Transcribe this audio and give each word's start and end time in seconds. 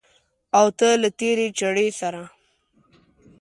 او 0.57 0.67
ته 0.77 0.87
له 1.01 1.09
تېرې 1.19 1.47
چړې 1.59 1.87
سره 1.99 2.21